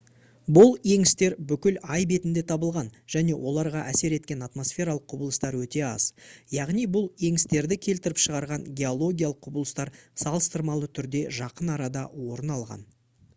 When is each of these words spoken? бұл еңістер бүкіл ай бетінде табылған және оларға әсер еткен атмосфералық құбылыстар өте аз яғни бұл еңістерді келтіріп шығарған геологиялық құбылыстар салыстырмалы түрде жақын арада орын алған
бұл 0.57 0.71
еңістер 0.93 1.33
бүкіл 1.49 1.75
ай 1.97 2.05
бетінде 2.11 2.43
табылған 2.51 2.87
және 3.17 3.35
оларға 3.51 3.83
әсер 3.91 4.15
еткен 4.17 4.41
атмосфералық 4.47 5.05
құбылыстар 5.15 5.57
өте 5.61 5.83
аз 5.91 6.07
яғни 6.59 6.87
бұл 6.97 7.05
еңістерді 7.31 7.79
келтіріп 7.91 8.23
шығарған 8.27 8.65
геологиялық 8.83 9.47
құбылыстар 9.49 9.93
салыстырмалы 10.27 10.93
түрде 10.99 11.23
жақын 11.41 11.75
арада 11.79 12.07
орын 12.31 12.57
алған 12.61 12.87